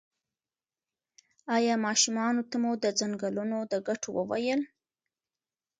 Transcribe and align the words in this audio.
ایا 1.55 1.73
ماشومانو 1.85 2.41
ته 2.49 2.55
مو 2.61 2.71
د 2.83 2.85
ځنګلونو 2.99 3.57
د 3.71 3.73
ګټو 3.87 4.09
وویل؟ 4.17 4.61